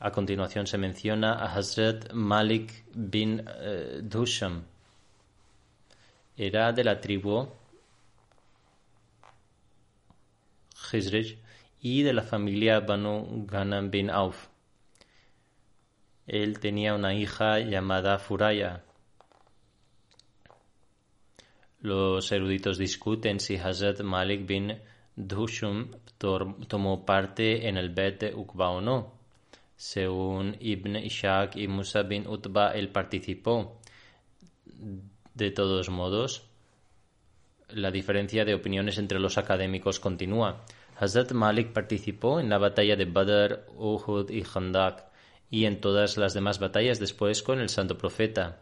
[0.02, 4.64] A continuación se menciona a Hazrat Malik bin uh, Dusham.
[6.38, 7.46] Era de la tribu
[10.90, 11.36] Khizrij
[11.82, 14.48] y de la familia Banu Ghanam bin Auf.
[16.26, 18.82] Él tenía una hija llamada Furaya.
[21.80, 24.80] Los eruditos discuten si Hazrat Malik bin
[25.14, 29.19] Dusham tomó parte en el Bet de Uqba o no.
[29.80, 33.80] Según Ibn Ishaq y Musa bin Utba, él participó.
[35.32, 36.42] De todos modos,
[37.70, 40.66] la diferencia de opiniones entre los académicos continúa.
[40.98, 45.06] Hazrat Malik participó en la batalla de Badr, Uhud y Khandak
[45.48, 48.60] y en todas las demás batallas después con el santo profeta.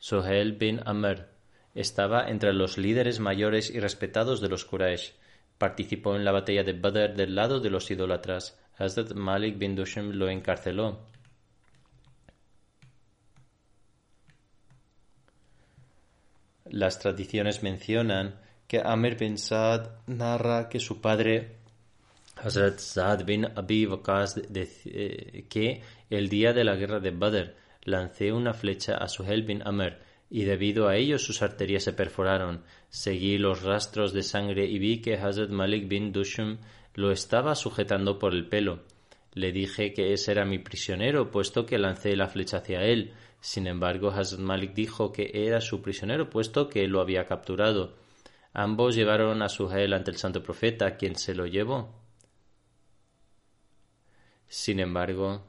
[0.00, 1.28] Sohel bin Amr
[1.76, 5.14] estaba entre los líderes mayores y respetados de los Quraysh.
[5.56, 8.58] Participó en la batalla de Badr del lado de los idólatras.
[8.78, 10.98] Hazrat Malik bin Dushim lo encarceló.
[16.70, 21.56] Las tradiciones mencionan que Amir bin Saad narra que su padre
[22.36, 27.54] Hazrat Saad bin Abi Waqas eh, que el día de la guerra de Badr
[27.84, 29.98] lancé una flecha a Suhel bin Amr
[30.28, 32.64] y debido a ello sus arterias se perforaron.
[32.88, 36.58] Seguí los rastros de sangre y vi que Hazrat Malik bin Dushum
[36.96, 38.80] lo estaba sujetando por el pelo.
[39.32, 43.12] Le dije que ese era mi prisionero, puesto que lancé la flecha hacia él.
[43.38, 47.94] Sin embargo, Hazrat Malik dijo que era su prisionero, puesto que lo había capturado.
[48.54, 51.94] Ambos llevaron a Suhail ante el santo profeta, quien se lo llevó.
[54.48, 55.44] Sin embargo,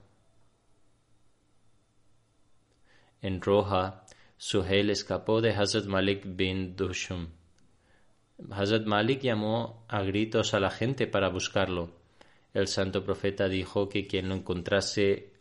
[3.22, 4.04] en Roja,
[4.36, 7.37] Suhail escapó de Hazrat Malik bin Dushum.
[8.52, 11.90] Hazrat Malik llamó a gritos a la gente para buscarlo.
[12.54, 15.34] El santo profeta dijo que quien lo encontrase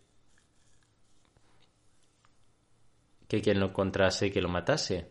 [3.28, 5.10] que quien lo encontrase que lo matase.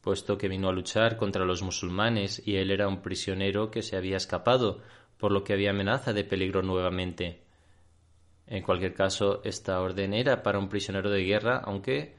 [0.00, 3.96] Puesto que vino a luchar contra los musulmanes y él era un prisionero que se
[3.96, 4.82] había escapado,
[5.16, 7.42] por lo que había amenaza de peligro nuevamente.
[8.46, 12.16] En cualquier caso, esta orden era para un prisionero de guerra, aunque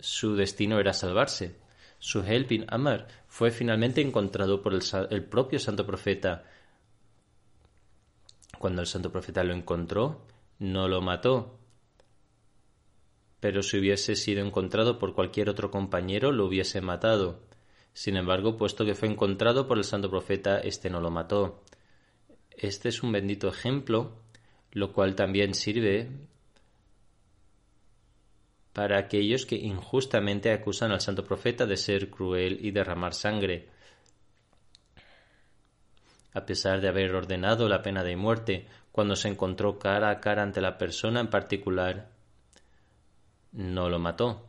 [0.00, 1.56] su destino era salvarse.
[1.98, 6.44] Suheil bin Amr fue finalmente encontrado por el, propio santo profeta.
[8.58, 10.26] Cuando el santo profeta lo encontró,
[10.58, 11.58] no lo mató.
[13.38, 17.40] Pero si hubiese sido encontrado por cualquier otro compañero, lo hubiese matado.
[17.92, 21.62] Sin embargo, puesto que fue encontrado por el santo profeta, éste no lo mató.
[22.50, 24.12] Este es un bendito ejemplo,
[24.72, 26.10] lo cual también sirve
[28.72, 33.68] para aquellos que injustamente acusan al santo profeta de ser cruel y derramar sangre.
[36.32, 40.42] A pesar de haber ordenado la pena de muerte, cuando se encontró cara a cara
[40.42, 42.10] ante la persona en particular,
[43.52, 44.46] no lo mató.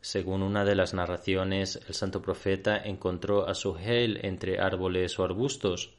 [0.00, 5.94] Según una de las narraciones, el santo profeta encontró a Suhel entre árboles o arbustos.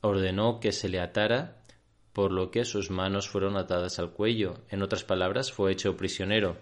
[0.00, 1.59] Ordenó que se le atara
[2.12, 4.54] por lo que sus manos fueron atadas al cuello.
[4.68, 6.56] En otras palabras, fue hecho prisionero.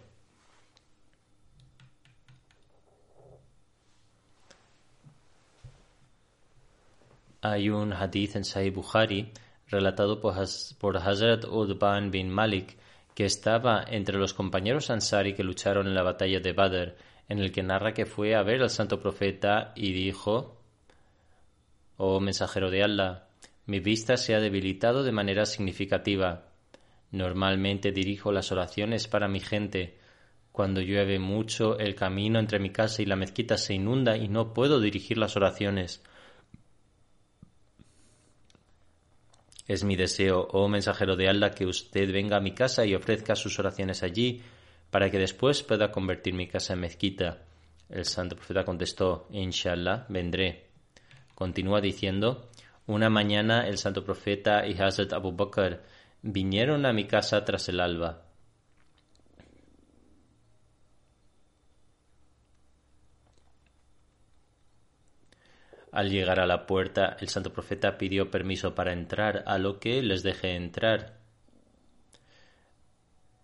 [7.40, 9.32] Hay un hadith en Sahih Bukhari
[9.68, 12.76] relatado por, Hazrat Udban bin Malik
[13.14, 16.96] que estaba entre los compañeros Ansari que lucharon en la batalla de Badr,
[17.28, 20.56] en el que narra que fue a ver al santo profeta y dijo:
[21.96, 23.27] Oh mensajero de Allah,
[23.68, 26.46] mi vista se ha debilitado de manera significativa.
[27.10, 29.98] Normalmente dirijo las oraciones para mi gente.
[30.52, 34.54] Cuando llueve mucho, el camino entre mi casa y la mezquita se inunda y no
[34.54, 36.02] puedo dirigir las oraciones.
[39.66, 43.36] Es mi deseo, oh mensajero de Allah, que usted venga a mi casa y ofrezca
[43.36, 44.40] sus oraciones allí,
[44.90, 47.42] para que después pueda convertir mi casa en mezquita.
[47.90, 50.68] El santo profeta contestó, Inshallah, vendré.
[51.34, 52.48] Continúa diciendo,
[52.88, 55.82] una mañana el santo profeta y Hazrat Abu Bakr
[56.22, 58.24] vinieron a mi casa tras el alba.
[65.92, 70.02] Al llegar a la puerta, el santo profeta pidió permiso para entrar, a lo que
[70.02, 71.17] les dejé entrar.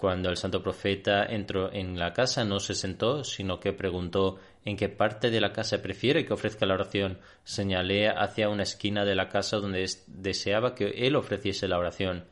[0.05, 4.76] Cuando el santo profeta entró en la casa no se sentó, sino que preguntó en
[4.76, 7.20] qué parte de la casa prefiere que ofrezca la oración.
[7.42, 12.26] Señalé hacia una esquina de la casa donde deseaba que él ofreciese la oración.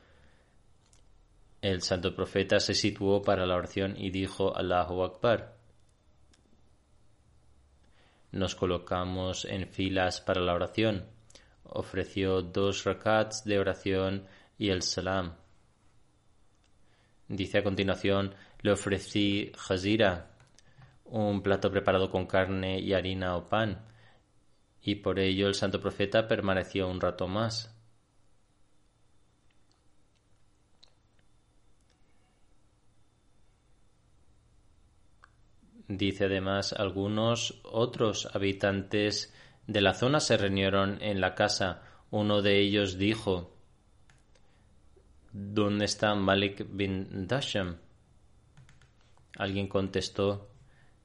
[1.62, 5.56] El santo profeta se situó para la oración y dijo Allahu Akbar.
[8.32, 11.06] Nos colocamos en filas para la oración.
[11.64, 14.26] Ofreció dos rakats de oración
[14.58, 15.41] y el salam.
[17.32, 20.36] Dice a continuación, le ofrecí jazira,
[21.06, 23.86] un plato preparado con carne y harina o pan,
[24.82, 27.74] y por ello el santo profeta permaneció un rato más.
[35.88, 39.32] Dice además, algunos otros habitantes
[39.66, 41.80] de la zona se reunieron en la casa.
[42.10, 43.56] Uno de ellos dijo,
[45.34, 47.78] ¿Dónde está Malik bin Dasham?
[49.38, 50.50] Alguien contestó,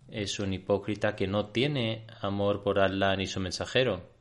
[0.09, 4.11] es un hipócrita que no tiene amor por Allah ni su mensajero.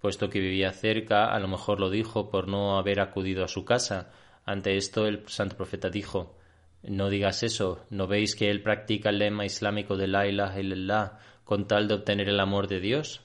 [0.00, 3.64] Puesto que vivía cerca, a lo mejor lo dijo por no haber acudido a su
[3.64, 4.12] casa.
[4.44, 6.36] Ante esto el santo profeta dijo,
[6.84, 11.18] no digas eso, ¿no veis que él practica el lema islámico de la ilaha illallah
[11.42, 13.24] con tal de obtener el amor de Dios?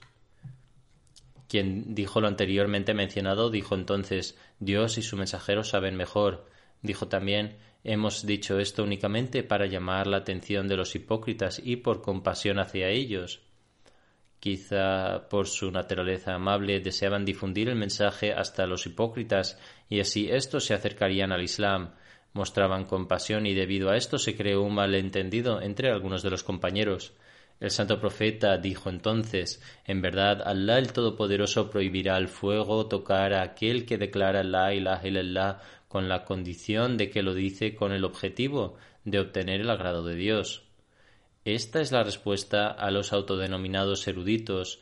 [1.47, 6.45] Quien dijo lo anteriormente mencionado dijo entonces, Dios y su mensajero saben mejor.
[6.81, 12.01] Dijo también, hemos dicho esto únicamente para llamar la atención de los hipócritas y por
[12.01, 13.41] compasión hacia ellos.
[14.39, 20.65] Quizá por su naturaleza amable deseaban difundir el mensaje hasta los hipócritas y así estos
[20.65, 21.91] se acercarían al Islam
[22.33, 27.13] mostraban compasión y debido a esto se creó un malentendido entre algunos de los compañeros.
[27.59, 33.41] El santo profeta dijo entonces En verdad, Allah el Todopoderoso prohibirá al fuego tocar a
[33.41, 38.05] aquel que declara la ilaha illallah con la condición de que lo dice con el
[38.05, 40.63] objetivo de obtener el agrado de Dios.
[41.45, 44.81] Esta es la respuesta a los autodenominados eruditos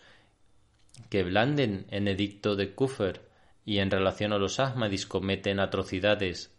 [1.10, 3.22] que blanden en edicto de Kufr
[3.66, 6.57] y en relación a los Ahmadis cometen atrocidades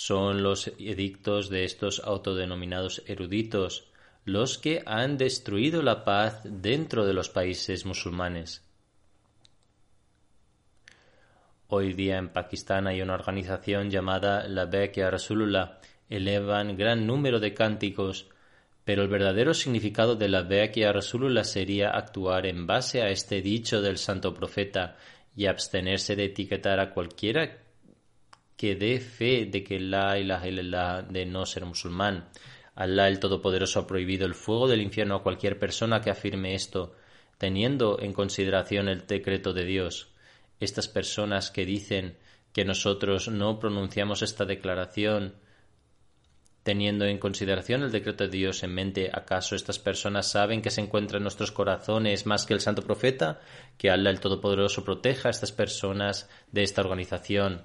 [0.00, 3.88] Son los edictos de estos autodenominados eruditos
[4.24, 8.64] los que han destruido la paz dentro de los países musulmanes.
[11.66, 15.80] Hoy día en Pakistán hay una organización llamada la Bekia Rasulullah.
[16.08, 18.28] Elevan gran número de cánticos,
[18.84, 23.82] pero el verdadero significado de la Bekia Rasulullah sería actuar en base a este dicho
[23.82, 24.96] del santo profeta
[25.34, 27.66] y abstenerse de etiquetar a cualquiera
[28.58, 32.28] que dé fe de que la ilaha illallah de no ser musulmán.
[32.74, 36.96] Allah el Todopoderoso ha prohibido el fuego del infierno a cualquier persona que afirme esto,
[37.38, 40.10] teniendo en consideración el decreto de Dios.
[40.58, 42.18] Estas personas que dicen
[42.52, 45.36] que nosotros no pronunciamos esta declaración,
[46.64, 50.80] teniendo en consideración el decreto de Dios en mente, ¿acaso estas personas saben que se
[50.80, 53.40] encuentra en nuestros corazones más que el santo profeta?
[53.76, 57.62] Que Allah el Todopoderoso proteja a estas personas de esta organización.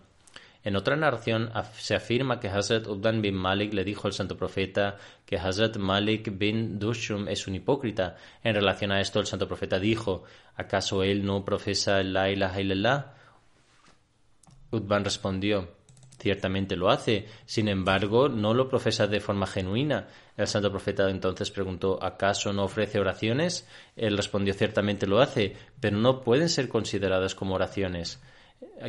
[0.64, 4.98] En otra narración se afirma que Hazrat Ubdan bin Malik le dijo al santo profeta
[5.26, 8.16] que Hazrat Malik bin Dushum es un hipócrita.
[8.44, 10.24] En relación a esto, el santo profeta dijo,
[10.56, 13.14] ¿acaso él no profesa la ilaha illallah?
[14.72, 15.70] Udban respondió,
[16.18, 20.08] ciertamente lo hace, sin embargo, no lo profesa de forma genuina.
[20.38, 23.68] El santo profeta entonces preguntó, ¿acaso no ofrece oraciones?
[23.98, 28.22] Él respondió, ciertamente lo hace, pero no pueden ser consideradas como oraciones.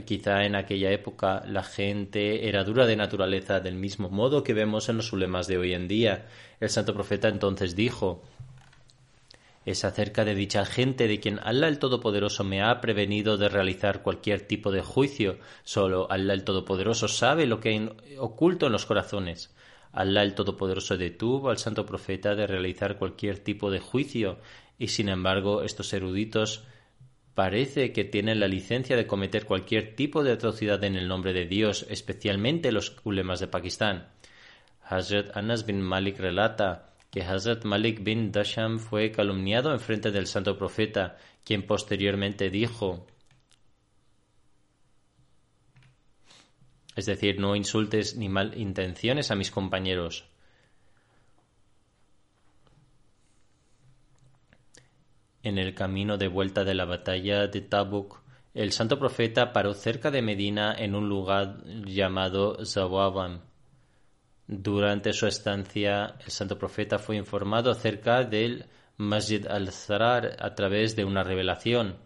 [0.05, 4.89] Quizá en aquella época la gente era dura de naturaleza del mismo modo que vemos
[4.89, 6.27] en los ulemas de hoy en día.
[6.61, 8.22] El santo profeta entonces dijo
[9.64, 14.03] es acerca de dicha gente de quien Allah el Todopoderoso me ha prevenido de realizar
[14.03, 15.39] cualquier tipo de juicio.
[15.62, 19.55] Solo Allah el Todopoderoso sabe lo que hay oculto en los corazones.
[19.93, 24.39] Allah el Todopoderoso detuvo al santo profeta de realizar cualquier tipo de juicio,
[24.79, 26.64] y sin embargo estos eruditos
[27.35, 31.47] parece que tienen la licencia de cometer cualquier tipo de atrocidad en el nombre de
[31.47, 34.09] Dios, especialmente los ulemas de Pakistán.
[34.82, 40.26] Hazrat Anas bin Malik relata que Hazrat Malik bin Dasham fue calumniado en frente del
[40.26, 43.07] santo profeta, quien posteriormente dijo
[46.97, 50.26] Es decir, no insultes ni mal intenciones a mis compañeros.
[55.45, 58.23] En el camino de vuelta de la batalla de Tabuk,
[58.55, 63.43] el santo profeta paró cerca de Medina en un lugar llamado Zawaban.
[64.47, 68.65] Durante su estancia, el santo profeta fue informado acerca del
[68.97, 71.99] Masjid al-Zarar a través de una revelación.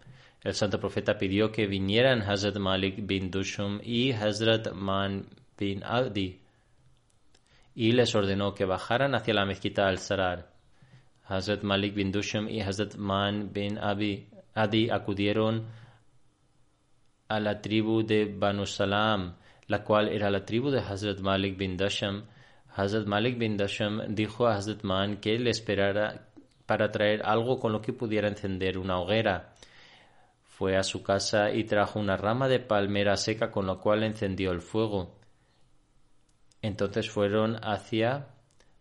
[0.43, 5.27] El santo profeta pidió que vinieran Hazrat Malik bin Dushum y Hazrat Man
[5.57, 6.41] bin Adi
[7.73, 10.48] y les ordenó que bajaran hacia la mezquita al-Zarar.
[11.29, 15.67] Hazrat Malik bin Dusham y Hazrat Man bin Abi, Adi acudieron
[17.27, 19.35] a la tribu de Banu Salam,
[19.67, 22.25] la cual era la tribu de Hazrat Malik bin Dusham.
[22.75, 26.29] Hazrat Malik bin Dusham dijo a Hazrat Man que le esperara
[26.65, 29.53] para traer algo con lo que pudiera encender una hoguera.
[30.41, 34.51] Fue a su casa y trajo una rama de palmera seca con la cual encendió
[34.51, 35.19] el fuego.
[36.63, 38.27] Entonces fueron hacia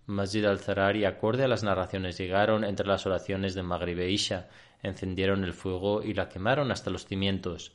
[0.09, 4.49] Masjid al-Zarar y acorde a las narraciones llegaron entre las oraciones de Maghrib e Isha,
[4.83, 7.73] encendieron el fuego y la quemaron hasta los cimientos.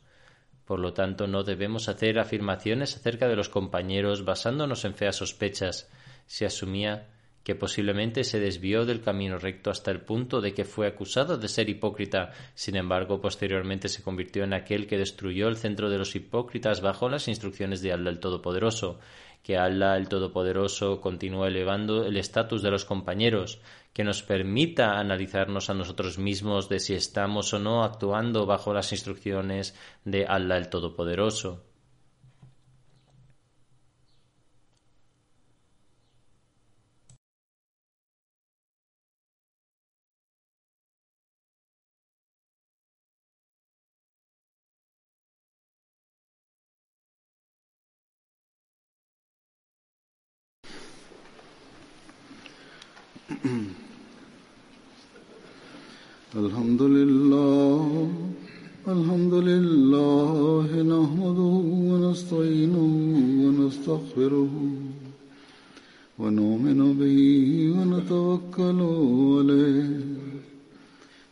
[0.65, 5.91] Por lo tanto, no debemos hacer afirmaciones acerca de los compañeros basándonos en feas sospechas.
[6.25, 7.07] Se asumía
[7.43, 11.47] que posiblemente se desvió del camino recto hasta el punto de que fue acusado de
[11.47, 12.31] ser hipócrita.
[12.55, 17.09] Sin embargo, posteriormente se convirtió en aquel que destruyó el centro de los hipócritas bajo
[17.09, 18.99] las instrucciones de Allah el Todopoderoso
[19.43, 23.59] que Allah el Todopoderoso continúe elevando el estatus de los compañeros,
[23.91, 28.91] que nos permita analizarnos a nosotros mismos de si estamos o no actuando bajo las
[28.93, 29.75] instrucciones
[30.05, 31.61] de Allah el Todopoderoso.
[62.43, 62.93] ونستعينه
[63.43, 64.49] ونستغفره
[66.19, 67.19] ونؤمن به
[67.75, 68.79] ونتوكل
[69.37, 69.99] عليه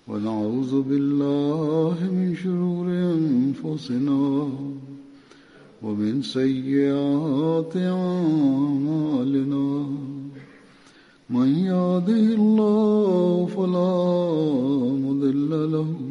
[0.08, 2.88] ونعوذ بالله من شرور
[3.20, 4.22] أنفسنا
[5.84, 9.68] ومن سيئات أعمالنا.
[11.30, 13.96] من يهده الله فلا
[15.06, 16.11] مضل له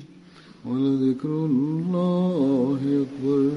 [0.65, 3.51] ولذكر الله أكبر